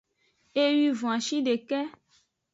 Ewwivon 0.63 1.13
ashideke. 1.19 1.79